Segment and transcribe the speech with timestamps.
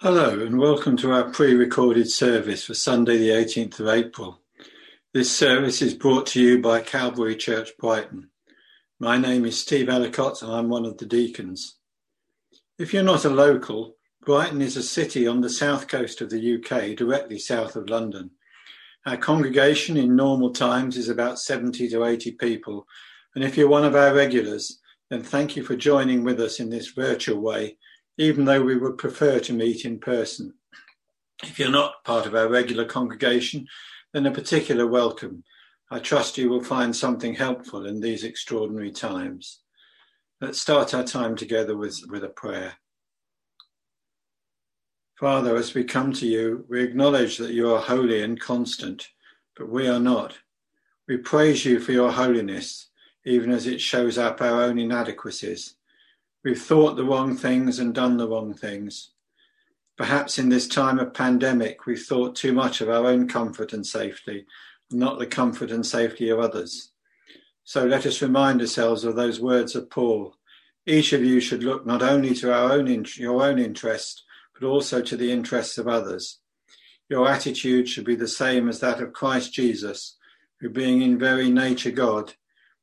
[0.00, 4.42] Hello and welcome to our pre-recorded service for Sunday the 18th of April.
[5.14, 8.28] This service is brought to you by Calvary Church Brighton.
[9.00, 11.78] My name is Steve Ellicott and I'm one of the deacons.
[12.78, 16.56] If you're not a local, Brighton is a city on the south coast of the
[16.56, 18.32] UK, directly south of London.
[19.06, 22.86] Our congregation in normal times is about 70 to 80 people,
[23.34, 24.78] and if you're one of our regulars,
[25.08, 27.78] then thank you for joining with us in this virtual way
[28.18, 30.54] even though we would prefer to meet in person.
[31.42, 33.66] If you're not part of our regular congregation,
[34.12, 35.44] then a particular welcome.
[35.90, 39.60] I trust you will find something helpful in these extraordinary times.
[40.40, 42.74] Let's start our time together with, with a prayer.
[45.18, 49.08] Father, as we come to you, we acknowledge that you are holy and constant,
[49.56, 50.36] but we are not.
[51.08, 52.90] We praise you for your holiness,
[53.24, 55.75] even as it shows up our own inadequacies.
[56.46, 59.10] We've thought the wrong things and done the wrong things.
[59.96, 63.84] Perhaps in this time of pandemic, we've thought too much of our own comfort and
[63.84, 64.46] safety,
[64.92, 66.92] not the comfort and safety of others.
[67.64, 70.36] So let us remind ourselves of those words of Paul.
[70.86, 74.22] Each of you should look not only to our own your own interest,
[74.54, 76.38] but also to the interests of others.
[77.08, 80.16] Your attitude should be the same as that of Christ Jesus,
[80.60, 82.34] who being in very nature God,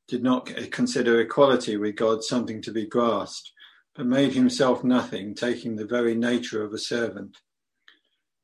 [0.06, 3.52] did not consider equality with God something to be grasped,
[3.94, 7.38] but made himself nothing, taking the very nature of a servant.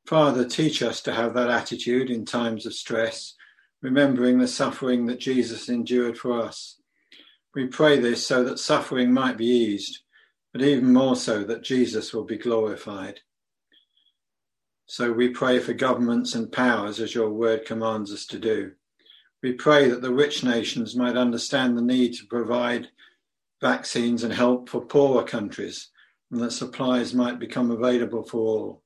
[0.06, 3.34] Father, teach us to have that attitude in times of stress,
[3.82, 6.80] remembering the suffering that Jesus endured for us.
[7.54, 10.00] We pray this so that suffering might be eased,
[10.52, 13.20] but even more so that Jesus will be glorified.
[14.86, 18.72] So we pray for governments and powers as your word commands us to do.
[19.42, 22.88] We pray that the rich nations might understand the need to provide
[23.60, 25.90] vaccines and help for poorer countries,
[26.30, 28.82] and that supplies might become available for all.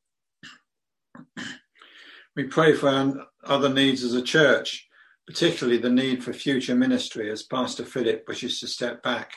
[2.36, 3.14] we pray for our
[3.44, 4.88] other needs as a church,
[5.26, 9.32] particularly the need for future ministry as Pastor Philip wishes to step back.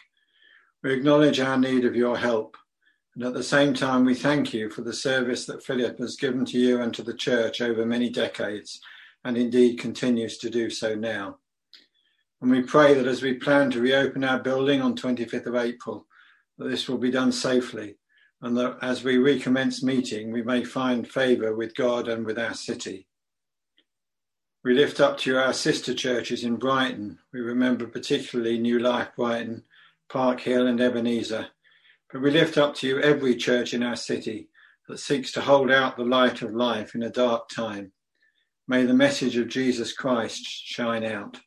[0.83, 2.57] We acknowledge our need of your help,
[3.15, 6.45] and at the same time, we thank you for the service that Philip has given
[6.45, 8.79] to you and to the church over many decades,
[9.23, 11.39] and indeed continues to do so now.
[12.41, 16.05] And we pray that as we plan to reopen our building on 25th of April,
[16.57, 17.97] that this will be done safely
[18.41, 22.53] and that as we recommence meeting, we may find favour with God and with our
[22.53, 23.07] city.
[24.63, 27.19] We lift up to you our sister churches in Brighton.
[27.33, 29.63] We remember particularly New Life Brighton,
[30.09, 31.47] Park Hill, and Ebenezer.
[32.11, 34.49] But we lift up to you every church in our city
[34.87, 37.91] that seeks to hold out the light of life in a dark time.
[38.67, 41.39] May the message of Jesus Christ shine out.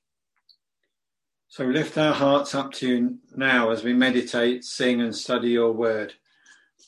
[1.51, 5.73] So lift our hearts up to you now as we meditate, sing, and study your
[5.73, 6.15] word.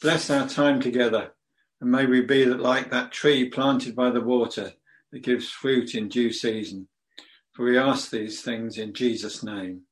[0.01, 1.33] Bless our time together,
[1.81, 4.73] and may we be like that tree planted by the water
[5.11, 6.87] that gives fruit in due season.
[7.51, 9.83] For we ask these things in Jesus' name.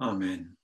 [0.00, 0.56] Amen.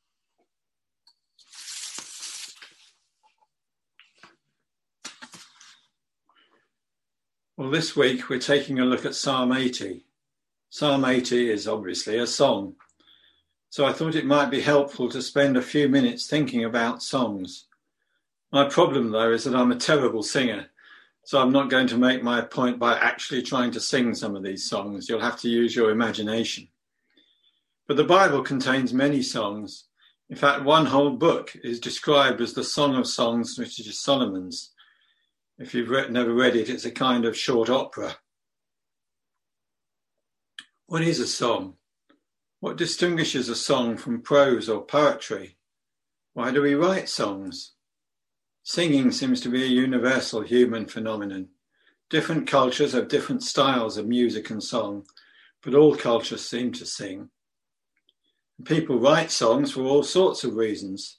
[7.56, 10.06] Well, this week we're taking a look at Psalm 80.
[10.70, 12.76] Psalm 80 is obviously a song
[13.74, 17.66] so I thought it might be helpful to spend a few minutes thinking about songs.
[18.52, 20.66] My problem, though, is that I'm a terrible singer,
[21.24, 24.44] so I'm not going to make my point by actually trying to sing some of
[24.44, 25.08] these songs.
[25.08, 26.68] You'll have to use your imagination.
[27.88, 29.86] But the Bible contains many songs.
[30.30, 34.70] In fact, one whole book is described as the Song of Songs, which is Solomon's.
[35.58, 38.18] If you've read, never read it, it's a kind of short opera.
[40.86, 41.74] What is a song?
[42.64, 45.58] What distinguishes a song from prose or poetry?
[46.32, 47.72] Why do we write songs?
[48.62, 51.50] Singing seems to be a universal human phenomenon.
[52.08, 55.04] Different cultures have different styles of music and song,
[55.62, 57.28] but all cultures seem to sing.
[58.64, 61.18] People write songs for all sorts of reasons.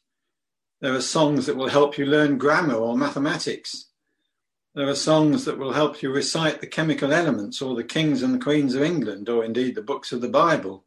[0.82, 3.92] There are songs that will help you learn grammar or mathematics.
[4.74, 8.34] There are songs that will help you recite the chemical elements or the kings and
[8.34, 10.86] the queens of England, or indeed the books of the Bible.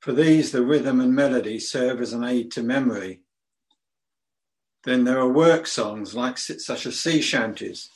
[0.00, 3.22] For these, the rhythm and melody serve as an aid to memory.
[4.84, 7.90] Then there are work songs like such as sea shanties.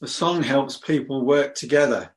[0.00, 2.10] The song helps people work together,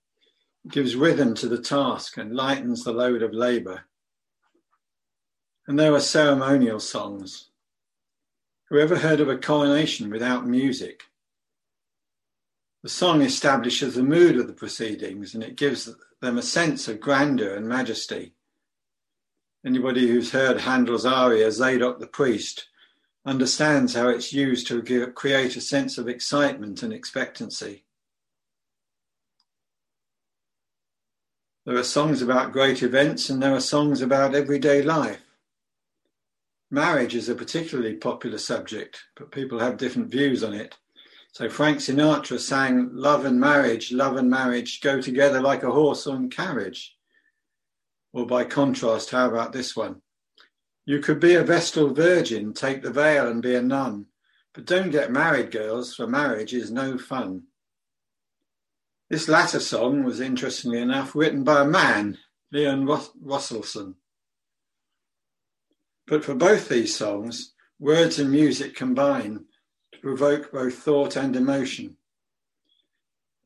[0.67, 3.83] gives rhythm to the task, and lightens the load of labour.
[5.67, 7.50] And there are ceremonial songs.
[8.69, 11.03] Whoever heard of a coronation without music?
[12.83, 17.00] The song establishes the mood of the proceedings and it gives them a sense of
[17.00, 18.33] grandeur and majesty.
[19.65, 22.68] Anybody who's heard Handel's aria, Zadok the priest,
[23.25, 27.83] understands how it's used to give, create a sense of excitement and expectancy.
[31.65, 35.21] There are songs about great events and there are songs about everyday life.
[36.71, 40.75] Marriage is a particularly popular subject, but people have different views on it.
[41.31, 46.06] So Frank Sinatra sang, Love and marriage, love and marriage go together like a horse
[46.07, 46.96] and carriage.
[48.17, 50.01] Or by contrast, how about this one?
[50.87, 54.07] You could be a Vestal Virgin, take the veil and be a nun.
[54.55, 57.43] But don't get married, girls, for marriage is no fun.
[59.07, 62.17] This latter song was, interestingly enough, written by a man,
[62.51, 63.93] Leon Rosselson.
[66.07, 69.45] But for both these songs, words and music combine
[69.93, 71.97] to provoke both thought and emotion.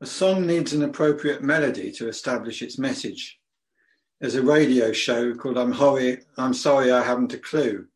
[0.00, 3.38] A song needs an appropriate melody to establish its message.
[4.22, 5.74] There's a radio show called I'm,
[6.38, 7.88] I'm Sorry I Haven't a Clue,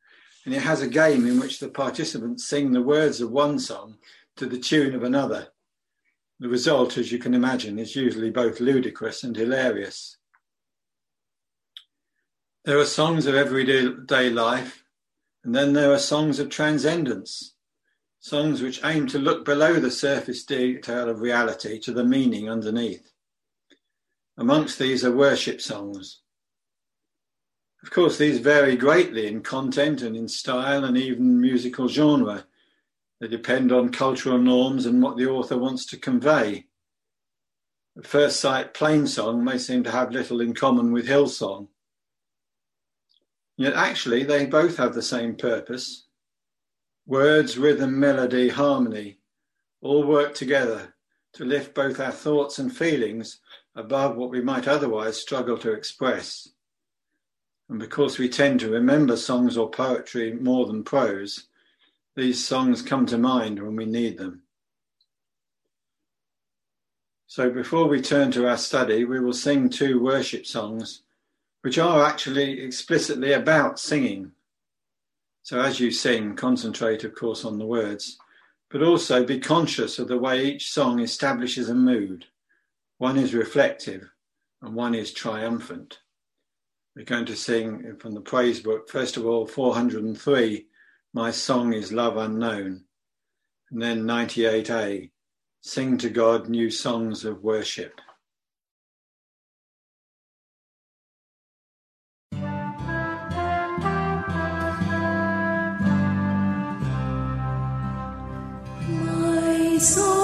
[0.44, 3.98] and it has a game in which the participants sing the words of one song
[4.34, 5.46] to the tune of another.
[6.40, 10.16] The result, as you can imagine, is usually both ludicrous and hilarious.
[12.64, 14.82] There are songs of everyday life,
[15.44, 17.54] and then there are songs of transcendence,
[18.18, 23.12] songs which aim to look below the surface detail of reality to the meaning underneath.
[24.38, 26.20] Amongst these are worship songs.
[27.82, 32.46] Of course, these vary greatly in content and in style and even musical genre.
[33.20, 36.66] They depend on cultural norms and what the author wants to convey.
[37.96, 41.68] At first sight, plain-song may seem to have little in common with Hillsong.
[43.56, 46.06] Yet actually, they both have the same purpose.
[47.06, 49.18] Words, rhythm, melody, harmony
[49.80, 50.94] all work together
[51.34, 53.40] to lift both our thoughts and feelings
[53.76, 56.48] above what we might otherwise struggle to express.
[57.68, 61.46] And because we tend to remember songs or poetry more than prose,
[62.16, 64.42] these songs come to mind when we need them.
[67.26, 71.02] So before we turn to our study, we will sing two worship songs,
[71.60, 74.32] which are actually explicitly about singing.
[75.42, 78.16] So as you sing, concentrate, of course, on the words,
[78.70, 82.24] but also be conscious of the way each song establishes a mood.
[82.98, 84.08] One is reflective
[84.62, 85.98] and one is triumphant.
[86.94, 90.66] We're going to sing from the praise book, first of all, 403,
[91.12, 92.84] My Song is Love Unknown.
[93.70, 95.10] And then 98a,
[95.60, 98.00] Sing to God New Songs of Worship.
[108.88, 110.15] My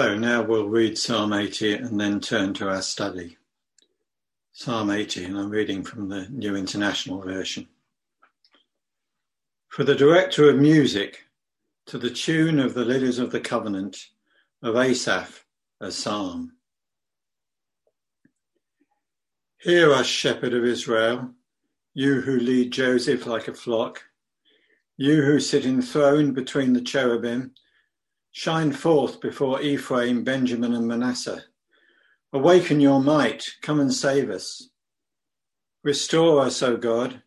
[0.00, 3.36] So now we'll read Psalm 80 and then turn to our study.
[4.50, 7.68] Psalm 80, and I'm reading from the New International Version.
[9.68, 11.26] For the director of music,
[11.84, 14.06] to the tune of the Lilies of the Covenant
[14.62, 15.44] of Asaph,
[15.82, 16.54] a psalm.
[19.58, 21.28] Hear us, shepherd of Israel,
[21.92, 24.02] you who lead Joseph like a flock,
[24.96, 27.52] you who sit enthroned between the cherubim
[28.32, 31.44] Shine forth before Ephraim, Benjamin, and Manasseh.
[32.32, 34.70] Awaken your might, come and save us.
[35.82, 37.22] Restore us, O God,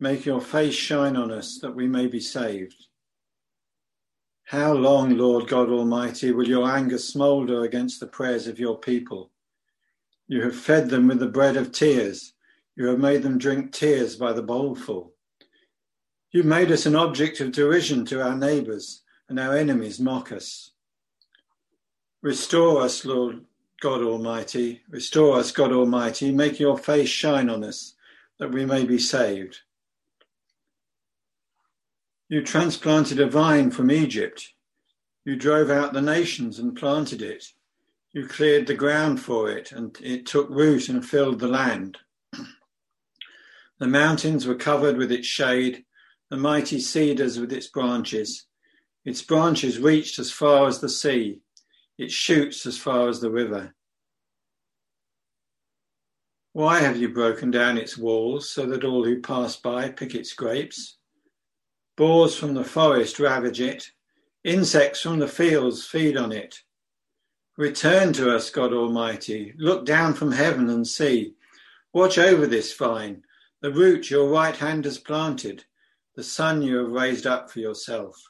[0.00, 2.74] make your face shine on us that we may be saved.
[4.44, 9.30] How long, Lord God Almighty, will your anger smoulder against the prayers of your people?
[10.26, 12.32] You have fed them with the bread of tears.
[12.74, 15.12] You have made them drink tears by the bowlful.
[16.32, 20.72] You made us an object of derision to our neighbors and our enemies mock us.
[22.22, 23.44] Restore us, Lord
[23.80, 24.82] God Almighty.
[24.88, 26.32] Restore us, God Almighty.
[26.32, 27.94] Make your face shine on us
[28.38, 29.60] that we may be saved.
[32.28, 34.52] You transplanted a vine from Egypt.
[35.24, 37.52] You drove out the nations and planted it.
[38.12, 41.98] You cleared the ground for it, and it took root and filled the land.
[43.78, 45.84] The mountains were covered with its shade,
[46.30, 48.46] the mighty cedars with its branches.
[49.08, 51.40] Its branches reached as far as the sea,
[51.96, 53.74] its shoots as far as the river.
[56.52, 60.34] Why have you broken down its walls so that all who pass by pick its
[60.34, 60.98] grapes?
[61.96, 63.92] Boars from the forest ravage it,
[64.44, 66.60] insects from the fields feed on it.
[67.56, 69.54] Return to us, God Almighty.
[69.56, 71.32] Look down from heaven and see.
[71.94, 73.22] Watch over this vine,
[73.62, 75.64] the root your right hand has planted,
[76.14, 78.22] the son you have raised up for yourself.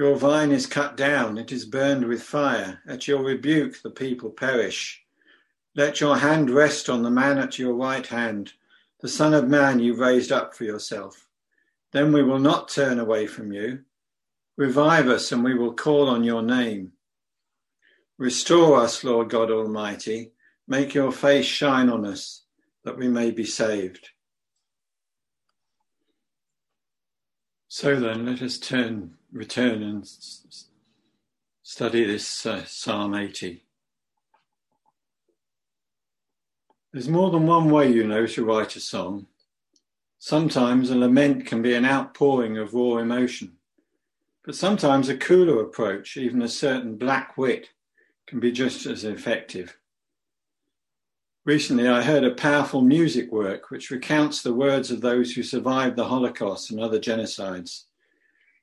[0.00, 2.80] Your vine is cut down, it is burned with fire.
[2.86, 5.04] At your rebuke, the people perish.
[5.76, 8.54] Let your hand rest on the man at your right hand,
[9.00, 11.28] the Son of Man you raised up for yourself.
[11.92, 13.80] Then we will not turn away from you.
[14.56, 16.92] Revive us, and we will call on your name.
[18.16, 20.32] Restore us, Lord God Almighty.
[20.66, 22.44] Make your face shine on us,
[22.84, 24.08] that we may be saved.
[27.68, 30.08] So then, let us turn return and
[31.62, 33.64] study this uh, Psalm 80.
[36.92, 39.26] There's more than one way, you know, to write a song.
[40.18, 43.52] Sometimes a lament can be an outpouring of raw emotion,
[44.44, 47.70] but sometimes a cooler approach, even a certain black wit,
[48.26, 49.76] can be just as effective.
[51.44, 55.96] Recently, I heard a powerful music work which recounts the words of those who survived
[55.96, 57.84] the Holocaust and other genocides.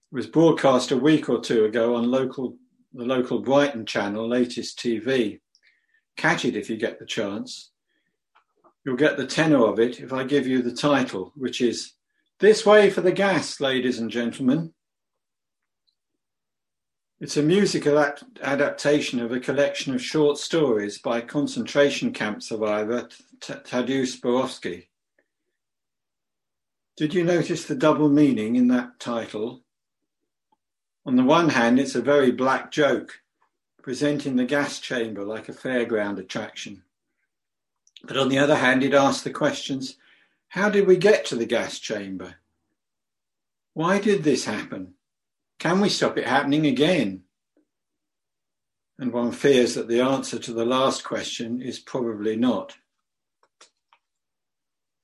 [0.09, 2.55] It was broadcast a week or two ago on local,
[2.93, 5.41] the local Brighton channel, Latest TV.
[6.15, 7.71] Catch it if you get the chance.
[8.85, 11.91] You'll get the tenor of it if I give you the title, which is
[12.39, 14.73] This Way for the Gas, ladies and gentlemen.
[17.19, 17.97] It's a musical
[18.41, 23.09] adaptation of a collection of short stories by concentration camp survivor
[23.41, 24.89] Tadeusz Borowski.
[26.95, 29.63] Did you notice the double meaning in that title?
[31.07, 33.21] On the one hand, it's a very black joke,
[33.81, 36.83] presenting the gas chamber like a fairground attraction.
[38.03, 39.95] But on the other hand, it asks the questions
[40.49, 42.35] how did we get to the gas chamber?
[43.73, 44.95] Why did this happen?
[45.59, 47.23] Can we stop it happening again?
[48.99, 52.75] And one fears that the answer to the last question is probably not.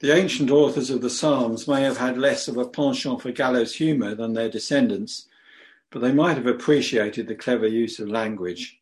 [0.02, 3.76] The ancient authors of the Psalms may have had less of a penchant for gallows
[3.76, 5.30] humour than their descendants,
[5.94, 8.80] but they might have appreciated the clever use of language.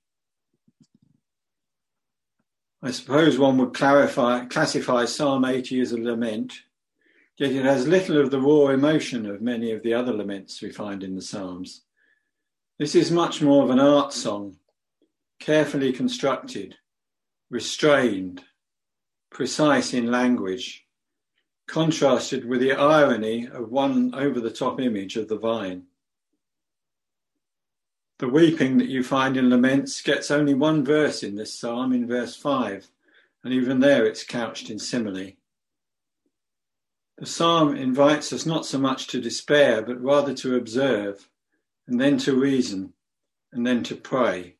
[2.81, 6.53] I suppose one would clarify, classify Psalm 80 as a lament,
[7.37, 10.71] yet it has little of the raw emotion of many of the other laments we
[10.71, 11.81] find in the Psalms.
[12.79, 14.55] This is much more of an art song,
[15.37, 16.77] carefully constructed,
[17.49, 18.41] restrained,
[19.29, 20.85] precise in language,
[21.67, 25.87] contrasted with the irony of one over the top image of the vine.
[28.21, 32.05] The weeping that you find in laments gets only one verse in this psalm, in
[32.05, 32.91] verse 5,
[33.43, 35.31] and even there it's couched in simile.
[37.17, 41.29] The psalm invites us not so much to despair, but rather to observe,
[41.87, 42.93] and then to reason,
[43.51, 44.57] and then to pray.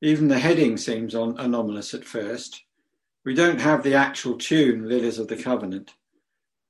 [0.00, 2.62] Even the heading seems on, anomalous at first.
[3.24, 5.94] We don't have the actual tune, Lilies of the Covenant,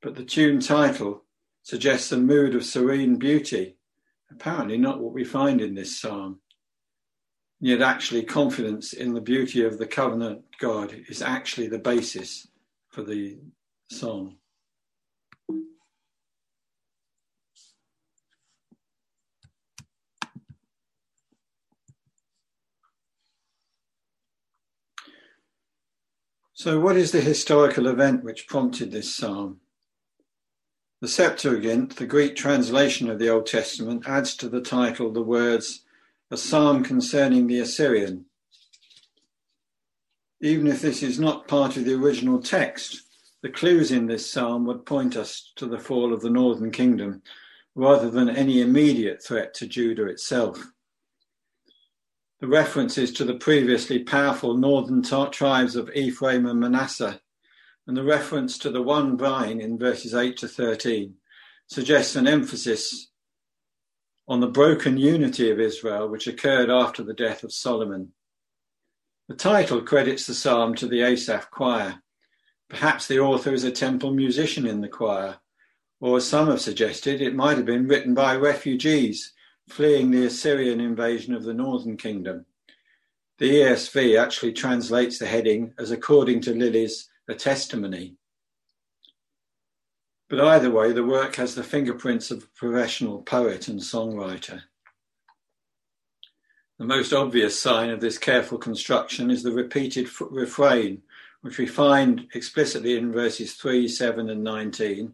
[0.01, 1.25] but the tune title
[1.63, 3.77] suggests a mood of serene beauty
[4.33, 6.41] apparently not what we find in this psalm.
[7.61, 12.49] Yet, actually, confidence in the beauty of the covenant God is actually the basis
[12.89, 13.39] for the
[13.89, 14.37] song.
[26.55, 29.62] So, what is the historical event which prompted this psalm?
[31.03, 35.83] The Septuagint, the Greek translation of the Old Testament, adds to the title the words,
[36.31, 38.27] a psalm concerning the Assyrian.
[40.41, 43.03] Even if this is not part of the original text,
[43.43, 47.23] the clues in this psalm would point us to the fall of the northern kingdom
[47.75, 50.65] rather than any immediate threat to Judah itself.
[52.39, 57.21] The references to the previously powerful northern t- tribes of Ephraim and Manasseh
[57.87, 61.15] and the reference to the one vine in verses 8 to 13
[61.67, 63.11] suggests an emphasis
[64.29, 68.13] on the broken unity of Israel which occurred after the death of Solomon.
[69.29, 72.03] The title credits the psalm to the Asaph choir.
[72.69, 75.39] Perhaps the author is a temple musician in the choir,
[76.01, 79.33] or as some have suggested, it might have been written by refugees
[79.69, 82.47] fleeing the Assyrian invasion of the northern kingdom.
[83.39, 88.17] The ESV actually translates the heading as according to Lilies a testimony.
[90.29, 94.63] But either way, the work has the fingerprints of a professional poet and songwriter.
[96.79, 101.03] The most obvious sign of this careful construction is the repeated f- refrain,
[101.43, 105.13] which we find explicitly in verses 3, 7, and 19,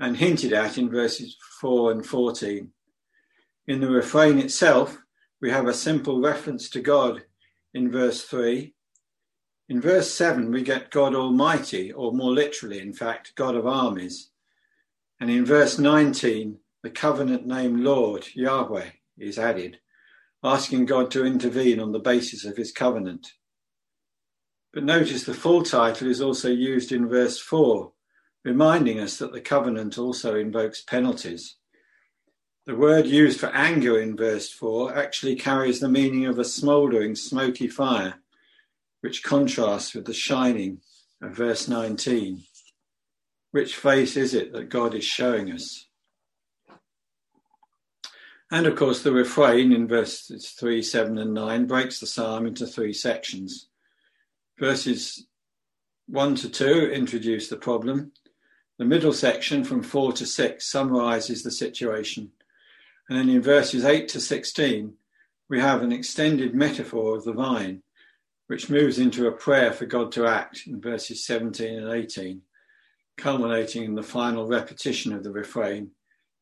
[0.00, 2.70] and hinted at in verses 4 and 14.
[3.68, 4.98] In the refrain itself,
[5.40, 7.22] we have a simple reference to God
[7.74, 8.74] in verse 3.
[9.68, 14.30] In verse 7, we get God Almighty, or more literally, in fact, God of armies.
[15.20, 19.78] And in verse 19, the covenant name Lord, Yahweh, is added,
[20.42, 23.34] asking God to intervene on the basis of his covenant.
[24.72, 27.92] But notice the full title is also used in verse 4,
[28.44, 31.56] reminding us that the covenant also invokes penalties.
[32.64, 37.16] The word used for anger in verse 4 actually carries the meaning of a smouldering,
[37.16, 38.20] smoky fire,
[39.00, 40.80] which contrasts with the shining
[41.22, 42.42] of verse 19.
[43.50, 45.86] Which face is it that God is showing us?
[48.50, 52.66] And of course, the refrain in verses 3, 7, and 9 breaks the psalm into
[52.66, 53.68] three sections.
[54.58, 55.26] Verses
[56.06, 58.12] 1 to 2 introduce the problem.
[58.78, 62.30] The middle section from 4 to 6 summarizes the situation.
[63.08, 64.94] And then in verses 8 to 16,
[65.50, 67.82] we have an extended metaphor of the vine,
[68.48, 72.42] which moves into a prayer for God to act in verses 17 and 18
[73.18, 75.90] culminating in the final repetition of the refrain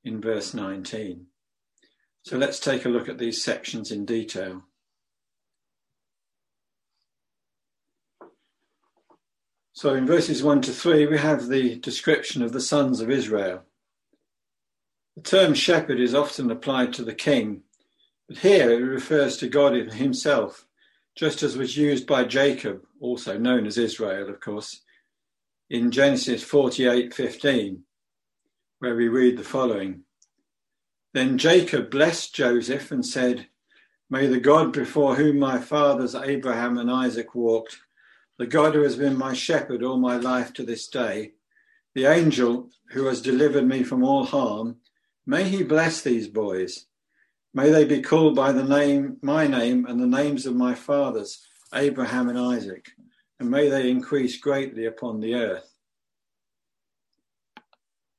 [0.04, 1.26] in verse 19.
[2.22, 4.62] So let's take a look at these sections in detail.
[9.72, 13.62] So in verses 1 to 3, we have the description of the sons of Israel.
[15.16, 17.62] The term shepherd is often applied to the king,
[18.28, 20.66] but here it refers to God himself,
[21.16, 24.82] just as was used by Jacob, also known as Israel, of course,
[25.70, 27.82] in Genesis 48:15,
[28.78, 30.04] where we read the following.
[31.14, 33.48] Then Jacob blessed Joseph and said,
[34.10, 37.78] May the God before whom my fathers Abraham and Isaac walked,
[38.38, 41.32] the God who has been my shepherd all my life to this day,
[41.94, 44.76] the angel who has delivered me from all harm,
[45.24, 46.86] may he bless these boys.
[47.56, 51.44] May they be called by the name, my name, and the names of my fathers,
[51.74, 52.92] Abraham and Isaac
[53.38, 55.72] and may they increase greatly upon the earth.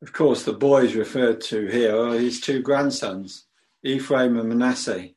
[0.02, 3.45] Of course, the boys referred to here are his two grandsons,
[3.84, 5.10] Ephraim and Manasseh.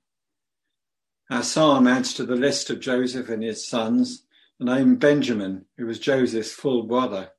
[1.31, 4.25] Our psalm adds to the list of Joseph and his sons
[4.59, 7.31] the name Benjamin, who was Joseph's full brother.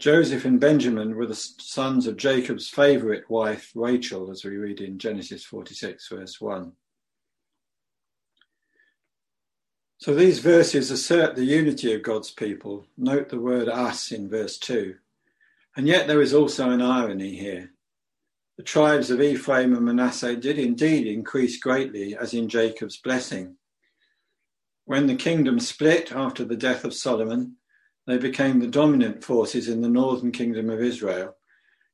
[0.00, 4.98] Joseph and Benjamin were the sons of Jacob's favourite wife, Rachel, as we read in
[4.98, 6.72] Genesis 46, verse 1.
[9.98, 12.86] So these verses assert the unity of God's people.
[12.98, 14.96] Note the word us in verse 2.
[15.76, 17.70] And yet there is also an irony here.
[18.56, 23.56] The tribes of Ephraim and Manasseh did indeed increase greatly, as in Jacob's blessing.
[24.84, 27.56] When the kingdom split after the death of Solomon,
[28.06, 31.36] they became the dominant forces in the northern kingdom of Israel,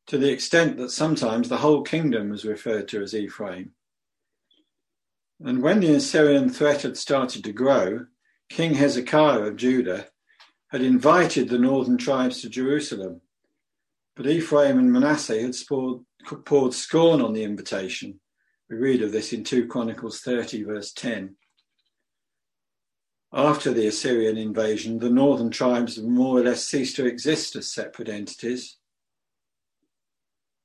[0.07, 3.73] to the extent that sometimes the whole kingdom was referred to as Ephraim.
[5.42, 8.07] And when the Assyrian threat had started to grow,
[8.49, 10.09] King Hezekiah of Judah
[10.68, 13.20] had invited the northern tribes to Jerusalem.
[14.16, 15.55] But Ephraim and Manasseh had
[16.44, 18.20] poured, scorn on the invitation.
[18.68, 21.37] We read of this in 2 Chronicles 30, verse 10.
[23.33, 28.09] After the Assyrian invasion, the northern tribes more or less ceased to exist as separate
[28.09, 28.77] entities.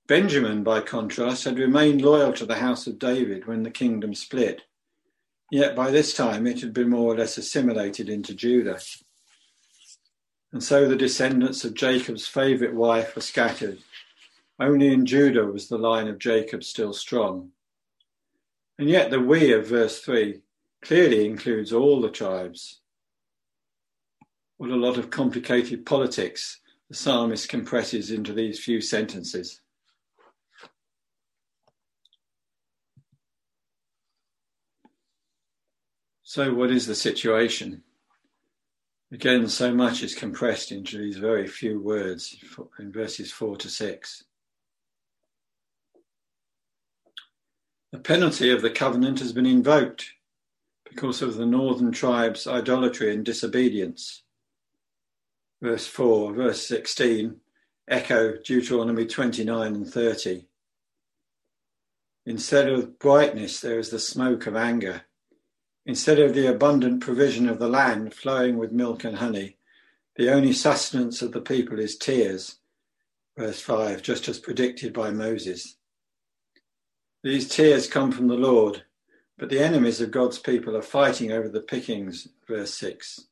[0.08, 4.63] Benjamin, by contrast, had remained loyal to the house of David when the kingdom split.
[5.51, 8.80] Yet by this time it had been more or less assimilated into Judah.
[10.51, 13.80] And so the descendants of Jacob's favourite wife were scattered.
[14.60, 17.51] Only in Judah was the line of Jacob still strong.
[18.80, 20.41] And yet the we of verse 3
[20.86, 22.80] clearly includes all the tribes.
[24.58, 29.62] What a lot of complicated politics the psalmist compresses into these few sentences.
[36.21, 37.82] So, what is the situation?
[39.12, 42.36] Again, so much is compressed into these very few words
[42.80, 44.24] in verses 4 to 6.
[47.91, 50.12] The penalty of the covenant has been invoked.
[50.89, 54.24] Because of the northern tribes' idolatry and disobedience.
[55.62, 57.39] Verse 4, verse 16
[57.88, 60.48] echo Deuteronomy 29 and 30.
[62.26, 65.04] Instead of brightness, there is the smoke of anger.
[65.86, 69.58] Instead of the abundant provision of the land flowing with milk and honey,
[70.15, 72.58] the only sustenance of the people is tears.
[73.38, 75.76] Verse 5, just as predicted by Moses.
[77.24, 78.84] These tears come from the Lord,
[79.38, 82.28] but the enemies of God's people are fighting over the pickings.
[82.48, 83.28] Verse 6.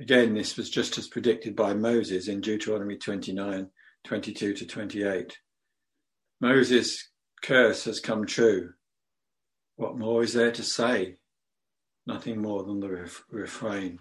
[0.00, 3.68] Again, this was just as predicted by Moses in Deuteronomy 29
[4.04, 5.38] 22 to 28.
[6.40, 7.08] Moses'
[7.42, 8.72] curse has come true.
[9.76, 11.16] What more is there to say?
[12.06, 13.98] Nothing more than the ref- refrain.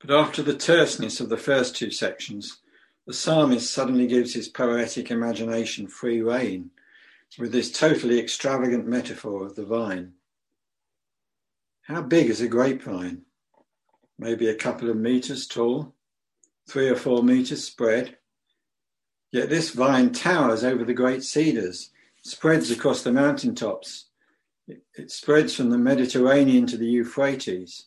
[0.00, 2.61] But after the terseness of the first two sections,
[3.06, 6.70] the psalmist suddenly gives his poetic imagination free rein
[7.38, 10.12] with this totally extravagant metaphor of the vine.
[11.82, 13.22] How big is a grapevine?
[14.18, 15.94] Maybe a couple of meters tall,
[16.68, 18.18] three or four meters spread.
[19.32, 21.90] Yet this vine towers over the great cedars,
[22.22, 24.10] spreads across the mountain tops.
[24.68, 27.86] It, it spreads from the Mediterranean to the Euphrates.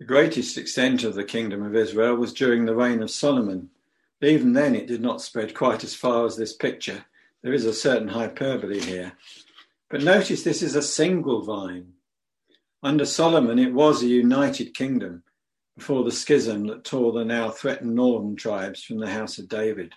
[0.00, 3.68] The greatest extent of the kingdom of Israel was during the reign of Solomon.
[4.18, 7.04] But Even then, it did not spread quite as far as this picture.
[7.42, 9.12] There is a certain hyperbole here.
[9.90, 11.92] But notice this is a single vine.
[12.82, 15.22] Under Solomon, it was a united kingdom
[15.76, 19.92] before the schism that tore the now threatened northern tribes from the house of David.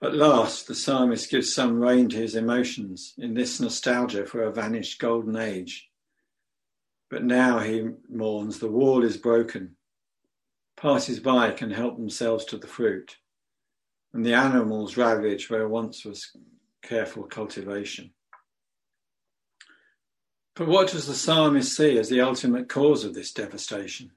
[0.00, 4.52] At last, the psalmist gives some rein to his emotions in this nostalgia for a
[4.52, 5.90] vanished golden age.
[7.14, 9.76] But now he mourns the wall is broken.
[10.76, 13.18] Passers by can help themselves to the fruit,
[14.12, 16.36] and the animals ravage where once was
[16.82, 18.10] careful cultivation.
[20.56, 24.10] But what does the psalmist see as the ultimate cause of this devastation?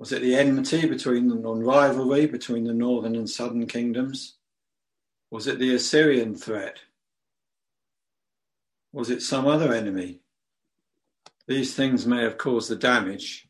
[0.00, 4.38] Was it the enmity between the non rivalry between the northern and southern kingdoms?
[5.30, 6.78] Was it the Assyrian threat?
[8.92, 10.21] Was it some other enemy?
[11.48, 13.48] These things may have caused the damage.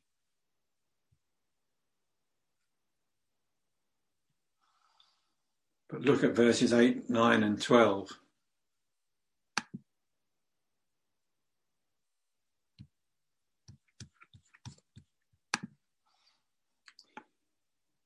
[5.91, 8.09] But look at verses 8, 9, and 12.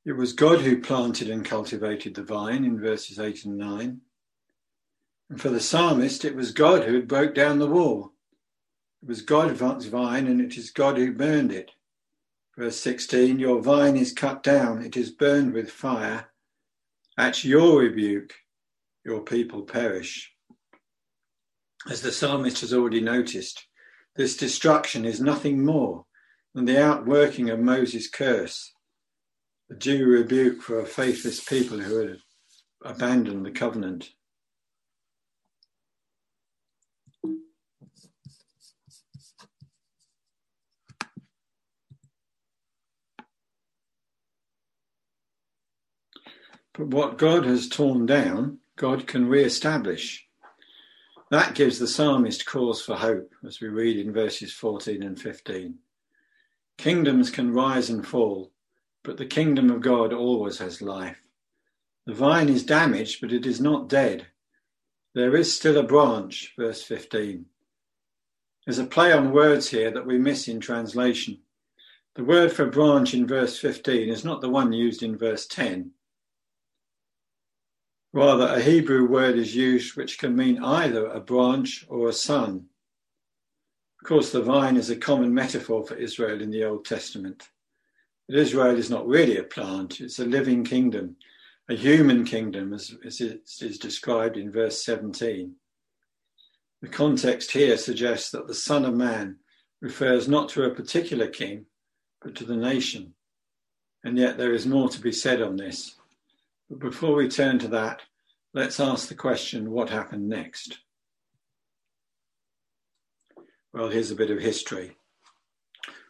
[0.05, 4.01] It was God who planted and cultivated the vine in verses 8 and 9.
[5.31, 8.16] And for the psalmist, it was God who had broke down the wall.
[9.03, 11.73] It was God's vine, and it is God who burned it.
[12.57, 16.31] Verse 16 Your vine is cut down, it is burned with fire.
[17.19, 18.35] At your rebuke,
[19.05, 20.33] your people perish.
[21.89, 23.67] As the psalmist has already noticed,
[24.17, 26.07] this destruction is nothing more
[26.55, 28.73] than the outworking of Moses' curse,
[29.71, 32.19] a due rebuke for a faithless people who had
[32.85, 34.11] abandoned the covenant.
[46.77, 50.27] But what God has torn down, God can re-establish.
[51.31, 55.77] That gives the psalmist cause for hope, as we read in verses 14 and 15.
[56.77, 58.53] Kingdoms can rise and fall,
[59.03, 61.17] but the kingdom of God always has life.
[62.05, 64.27] The vine is damaged, but it is not dead.
[65.15, 67.47] There is still a branch, verse 15.
[68.67, 71.39] There's a play on words here that we miss in translation.
[72.17, 75.93] The word for branch in verse 15 is not the one used in verse 10.
[78.17, 82.65] Rather, a Hebrew word is used which can mean either a branch or a son.
[84.01, 87.51] Of course, the vine is a common metaphor for Israel in the Old Testament.
[88.27, 91.17] But Israel is not really a plant, it's a living kingdom,
[91.69, 95.55] a human kingdom, as, as it is described in verse 17.
[96.81, 99.41] The context here suggests that the Son of Man
[99.83, 101.67] refers not to a particular king,
[102.23, 103.13] but to the nation.
[104.05, 105.96] And yet there is more to be said on this.
[106.69, 108.03] But before we turn to that,
[108.53, 110.79] let's ask the question what happened next?
[113.73, 114.97] Well, here's a bit of history.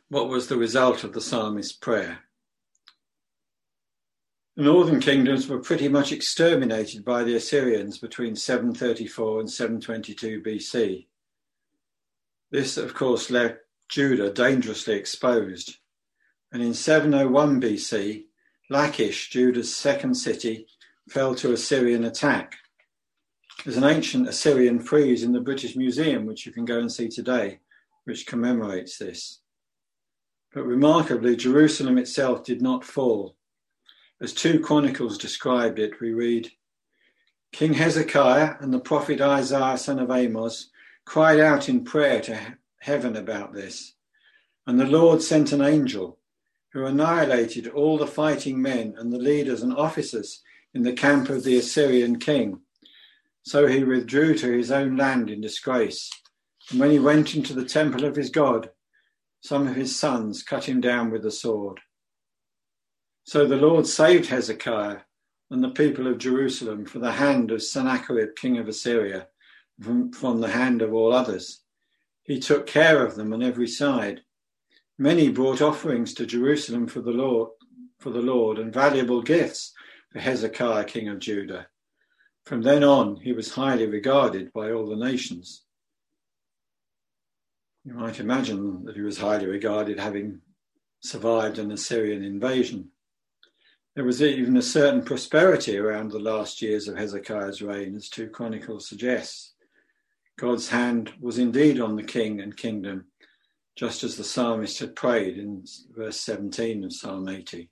[0.08, 2.20] What was the result of the psalmist's prayer?
[4.56, 11.06] The northern kingdoms were pretty much exterminated by the Assyrians between 734 and 722 BC.
[12.50, 15.76] This, of course, left Judah dangerously exposed.
[16.52, 18.24] And in 701 BC,
[18.68, 20.66] Lachish, Judah's second city,
[21.08, 22.56] fell to Assyrian attack.
[23.64, 27.08] There's an ancient Assyrian frieze in the British Museum, which you can go and see
[27.08, 27.60] today,
[28.04, 29.40] which commemorates this.
[30.52, 33.36] But remarkably, Jerusalem itself did not fall.
[34.20, 36.50] As 2 Chronicles described it, we read
[37.52, 40.70] King Hezekiah and the prophet Isaiah, son of Amos,
[41.04, 43.94] cried out in prayer to heaven about this.
[44.66, 46.18] And the Lord sent an angel
[46.76, 50.42] who annihilated all the fighting men and the leaders and officers
[50.74, 52.60] in the camp of the Assyrian king.
[53.44, 56.10] So he withdrew to his own land in disgrace.
[56.70, 58.68] And when he went into the temple of his God,
[59.40, 61.80] some of his sons cut him down with the sword.
[63.24, 64.98] So the Lord saved Hezekiah
[65.50, 69.28] and the people of Jerusalem from the hand of Sennacherib, king of Assyria,
[69.80, 71.62] from, from the hand of all others.
[72.24, 74.20] He took care of them on every side.
[74.98, 77.50] Many brought offerings to Jerusalem for the Lord,
[78.00, 79.74] for the Lord, and valuable gifts
[80.10, 81.66] for Hezekiah, king of Judah.
[82.44, 85.64] From then on, he was highly regarded by all the nations.
[87.84, 90.40] You might imagine that he was highly regarded, having
[91.00, 92.90] survived an Assyrian invasion.
[93.94, 98.30] There was even a certain prosperity around the last years of Hezekiah's reign, as 2
[98.30, 99.52] Chronicles suggests.
[100.38, 103.06] God's hand was indeed on the king and kingdom,
[103.76, 107.68] just as the psalmist had prayed in verse 17 of Psalm 80.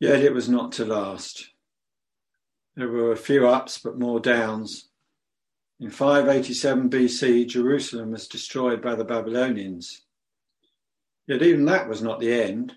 [0.00, 1.50] Yet it was not to last.
[2.74, 4.88] There were a few ups but more downs.
[5.78, 10.02] In 587 BC, Jerusalem was destroyed by the Babylonians.
[11.26, 12.74] Yet even that was not the end.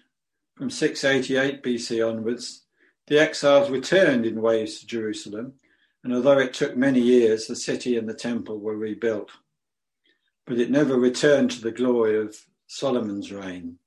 [0.58, 2.66] From 688 BC onwards,
[3.08, 5.54] the exiles returned in waves to Jerusalem,
[6.04, 9.32] and although it took many years, the city and the temple were rebuilt.
[10.46, 13.78] But it never returned to the glory of Solomon's reign.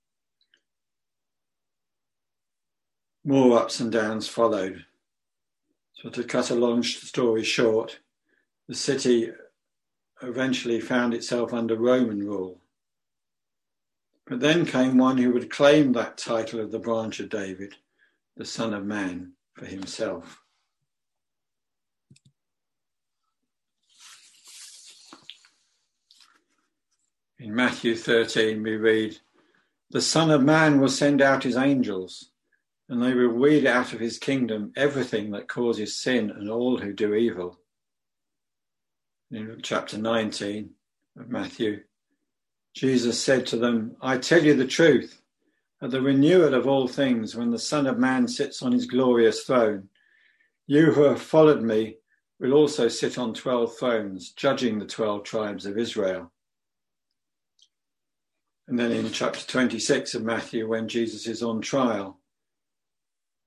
[3.25, 4.87] More ups and downs followed.
[5.95, 7.99] So, to cut a long story short,
[8.69, 9.33] the city
[10.23, 12.61] eventually found itself under Roman rule.
[14.27, 17.75] But then came one who would claim that title of the branch of David,
[18.37, 20.43] the Son of Man, for himself.
[27.39, 29.19] In Matthew 13, we read,
[29.91, 32.31] The Son of Man will send out his angels,
[32.89, 36.95] and they will weed out of his kingdom everything that causes sin and all who
[36.95, 37.61] do evil.
[39.31, 40.71] In chapter 19
[41.19, 41.83] of Matthew,
[42.73, 45.21] Jesus said to them, I tell you the truth,
[45.83, 49.45] at the renewal of all things, when the Son of Man sits on his glorious
[49.45, 49.91] throne,
[50.67, 51.99] you who have followed me
[52.41, 56.33] will also sit on 12 thrones, judging the 12 tribes of Israel.
[58.69, 62.19] And then in chapter 26 of Matthew, when Jesus is on trial,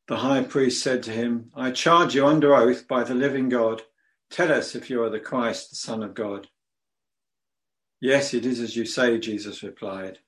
[0.07, 3.81] the high priest said to him, I charge you under oath by the living God,
[4.29, 6.47] tell us if you are the Christ, the Son of God.
[8.01, 10.19] Yes, it is as you say, Jesus replied.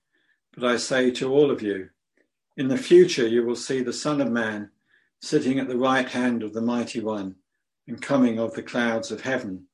[0.53, 1.89] But I say to all of you,
[2.57, 4.69] in the future you will see the Son of Man
[5.21, 7.35] sitting at the right hand of the Mighty One
[7.87, 9.67] and coming of the clouds of heaven.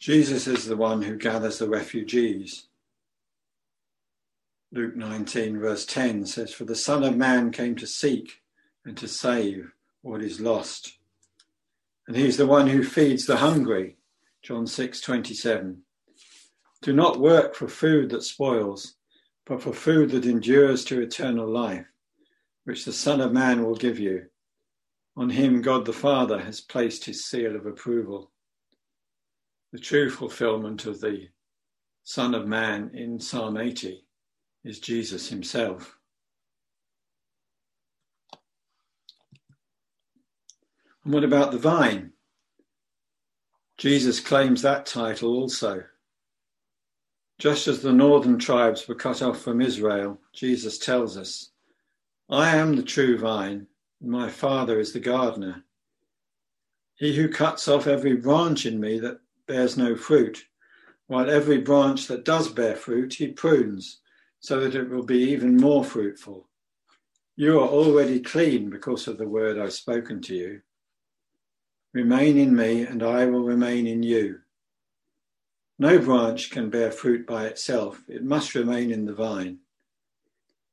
[0.00, 2.68] Jesus is the one who gathers the refugees.
[4.72, 8.40] Luke 19, verse 10 says, For the Son of Man came to seek
[8.84, 10.96] and to save what is lost.
[12.08, 13.98] And he's the one who feeds the hungry.
[14.42, 15.82] John 6:27.
[16.80, 18.94] Do not work for food that spoils,
[19.44, 21.86] but for food that endures to eternal life,
[22.64, 24.30] which the Son of Man will give you.
[25.14, 28.30] On him God the Father has placed his seal of approval.
[29.72, 31.28] The true fulfillment of the
[32.02, 34.04] Son of Man in Psalm 80
[34.64, 35.96] is Jesus himself.
[41.04, 42.12] And what about the vine?
[43.78, 45.84] Jesus claims that title also.
[47.38, 51.52] Just as the northern tribes were cut off from Israel, Jesus tells us,
[52.28, 53.66] I am the true vine,
[54.00, 55.64] and my Father is the gardener.
[56.96, 59.20] He who cuts off every branch in me that
[59.50, 60.44] bears no fruit,
[61.08, 63.98] while every branch that does bear fruit he prunes,
[64.38, 66.48] so that it will be even more fruitful.
[67.34, 70.60] You are already clean because of the word I've spoken to you.
[71.92, 74.38] Remain in me, and I will remain in you.
[75.80, 79.58] No branch can bear fruit by itself, it must remain in the vine.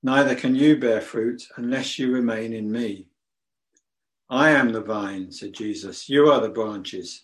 [0.04, 3.08] Neither can you bear fruit unless you remain in me.
[4.30, 6.08] I am the vine, said Jesus.
[6.08, 7.24] You are the branches.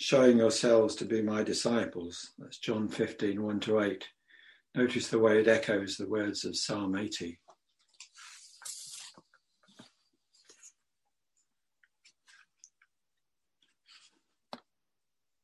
[0.00, 2.30] showing yourselves to be my disciples.
[2.38, 4.08] That's John 15, 1 to 8.
[4.74, 7.38] Notice the way it echoes the words of Psalm 80.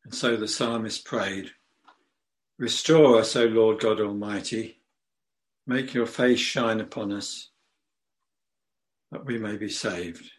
[0.05, 1.51] And so the psalmist prayed
[2.59, 4.81] Restore us, O Lord God Almighty.
[5.67, 7.51] Make your face shine upon us,
[9.13, 10.31] that we may be saved.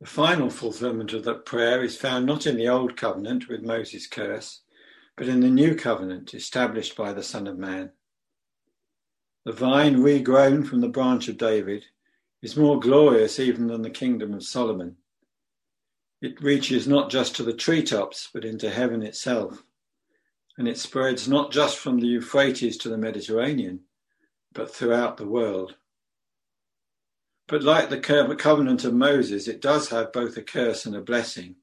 [0.00, 4.06] The final fulfillment of that prayer is found not in the Old Covenant with Moses'
[4.06, 4.62] curse,
[5.14, 7.92] but in the New Covenant established by the Son of Man.
[9.44, 11.84] The vine regrown from the branch of David
[12.40, 14.96] is more glorious even than the kingdom of Solomon.
[16.22, 19.64] It reaches not just to the treetops, but into heaven itself.
[20.56, 23.80] And it spreads not just from the Euphrates to the Mediterranean,
[24.54, 25.76] but throughout the world.
[27.50, 31.56] But like the covenant of Moses, it does have both a curse and a blessing.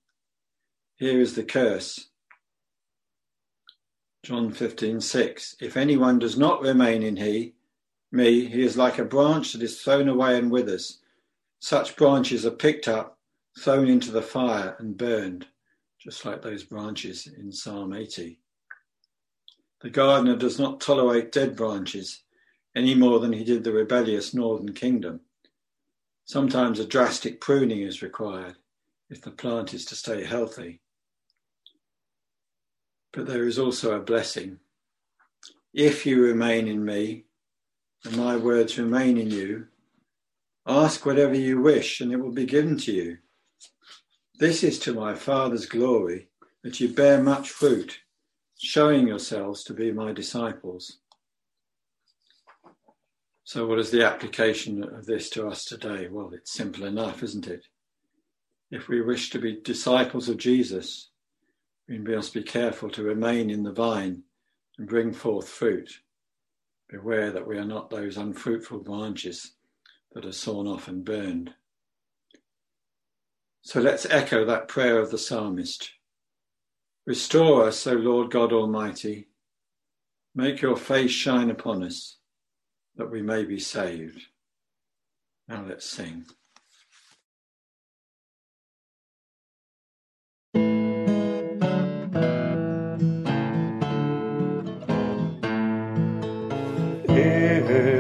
[0.98, 2.10] Here is the curse.
[4.22, 5.56] John 15, 6.
[5.62, 7.54] If anyone does not remain in he,
[8.12, 11.00] me, he is like a branch that is thrown away and withers.
[11.60, 13.18] Such branches are picked up
[13.58, 15.48] thrown into the fire and burned,
[16.00, 18.40] just like those branches in Psalm 80.
[19.80, 22.24] The gardener does not tolerate dead branches
[22.76, 25.22] any more than he did the rebellious northern kingdom.
[26.28, 28.58] Sometimes a drastic pruning is required
[29.10, 30.82] if the plant is to stay healthy.
[33.14, 34.60] But there is also a blessing.
[35.74, 37.24] If you remain in me
[38.04, 39.68] and my words remain in you,
[40.68, 43.20] ask whatever you wish and it will be given to you.
[44.38, 46.28] This is to my Father's glory,
[46.62, 48.00] that you bear much fruit,
[48.58, 50.98] showing yourselves to be my disciples.
[53.48, 56.10] So, what is the application of this to us today?
[56.10, 57.66] Well, it's simple enough, isn't it?
[58.72, 61.12] If we wish to be disciples of Jesus,
[61.88, 64.24] we must be careful to remain in the vine
[64.78, 66.02] and bring forth fruit.
[66.89, 69.54] Beware that we are not those unfruitful branches
[70.12, 71.54] that are sawn off and burned.
[73.62, 75.91] So let's echo that prayer of the psalmist.
[77.06, 79.30] Restore us, O Lord God Almighty.
[80.36, 82.16] Make your face shine upon us,
[82.98, 84.22] that we may be saved.
[85.48, 86.26] Now let's sing.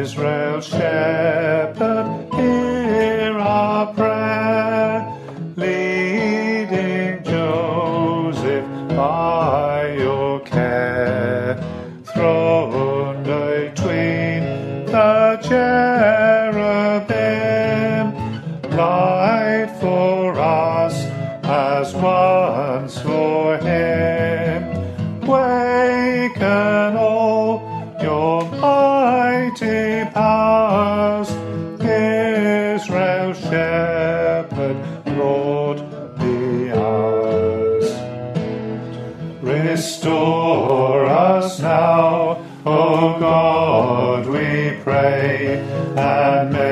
[0.07, 0.96] Israel shepherd
[45.97, 46.66] shine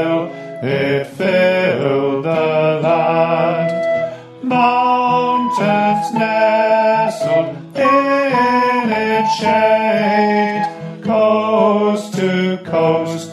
[0.00, 0.30] it
[0.62, 3.72] it filled the land.
[4.42, 13.30] Mountains nestled in its shade, coast to coast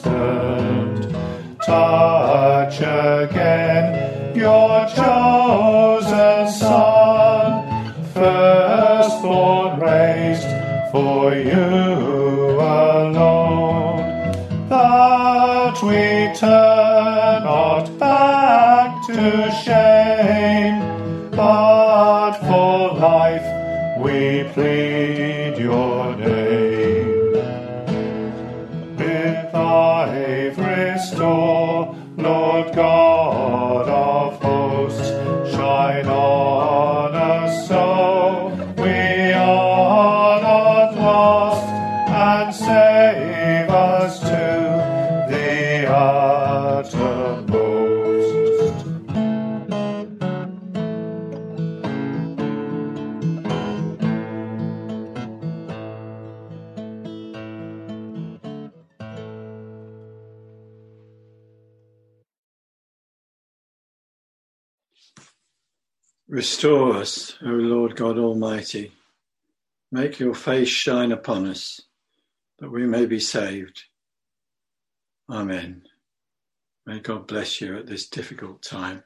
[0.00, 1.08] wrath.
[1.64, 7.64] Touch again your chosen son,
[8.14, 10.48] firstborn raised
[10.90, 13.98] for you alone
[14.68, 19.91] that we turn not back to shame,
[66.62, 68.92] Restore us, O Lord God Almighty.
[69.90, 71.80] Make your face shine upon us,
[72.60, 73.82] that we may be saved.
[75.28, 75.82] Amen.
[76.86, 79.02] May God bless you at this difficult time.